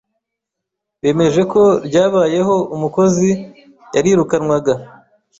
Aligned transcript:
bemeje 1.01 1.41
ko 1.51 1.61
ryabayeho 1.87 2.55
umukozi 2.75 3.29
yarirukanwaga, 3.95 4.73